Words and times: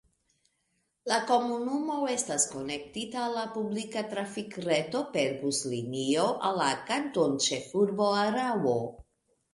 La 1.09 1.17
komunumo 1.31 1.97
estas 2.13 2.47
konektita 2.53 3.21
al 3.25 3.37
la 3.39 3.43
publika 3.57 4.03
trafikreto 4.15 5.05
per 5.19 5.37
buslinio 5.45 6.27
al 6.49 6.61
la 6.63 6.71
kantonĉefurbo 6.91 8.13
Araŭo. 8.27 8.79